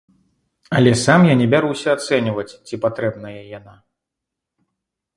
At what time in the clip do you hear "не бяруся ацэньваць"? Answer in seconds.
1.43-2.57